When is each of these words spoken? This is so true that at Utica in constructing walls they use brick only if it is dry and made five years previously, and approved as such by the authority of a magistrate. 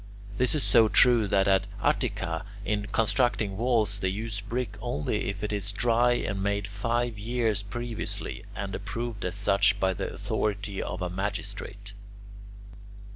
This 0.37 0.55
is 0.55 0.63
so 0.63 0.89
true 0.89 1.27
that 1.27 1.47
at 1.47 1.67
Utica 1.85 2.43
in 2.65 2.87
constructing 2.87 3.55
walls 3.55 3.99
they 3.99 4.07
use 4.09 4.41
brick 4.41 4.75
only 4.81 5.25
if 5.29 5.43
it 5.43 5.53
is 5.53 5.71
dry 5.71 6.13
and 6.13 6.41
made 6.41 6.65
five 6.65 7.19
years 7.19 7.61
previously, 7.61 8.43
and 8.55 8.73
approved 8.73 9.23
as 9.23 9.35
such 9.35 9.79
by 9.79 9.93
the 9.93 10.11
authority 10.11 10.81
of 10.81 11.03
a 11.03 11.09
magistrate. 11.11 11.93